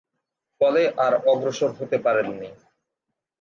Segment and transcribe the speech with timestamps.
[0.61, 2.49] ফলে আর অগ্রসর হতে পারেননি।